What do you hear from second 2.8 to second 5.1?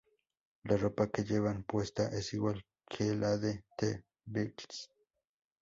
que la de "The Beatles".